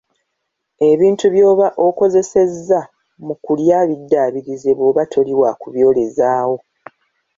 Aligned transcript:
Ebintu 0.91 1.25
by‘oba 1.33 1.67
okozesezza 1.87 2.79
mu 3.25 3.33
kulya 3.43 3.79
biddaabirize 3.89 4.71
bw‘oba 4.77 5.03
toli 5.11 5.33
wa 5.39 5.51
kuby‘olezaawo. 5.61 6.57